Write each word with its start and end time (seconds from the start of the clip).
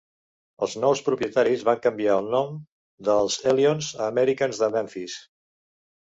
Els 0.67 0.75
nous 0.83 1.01
propietaris 1.09 1.65
van 1.67 1.83
canviar 1.83 2.15
el 2.21 2.29
nom 2.35 2.55
de 3.09 3.17
els 3.25 3.35
Hellions 3.51 3.91
a 3.99 4.01
Americans 4.07 4.63
de 4.63 4.71
Memphis. 4.77 5.19